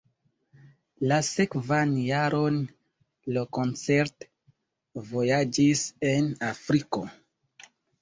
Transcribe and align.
La 1.11 1.19
sekvan 1.27 1.93
jaron 2.05 2.57
Lo 3.37 3.45
koncert-vojaĝis 3.59 5.89
en 6.17 6.37
Afriko. 6.53 7.09